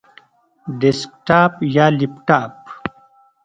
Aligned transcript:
ډیسکټاپ 0.79 1.53
یا 1.75 1.85
لپټاپ؟ 1.99 2.53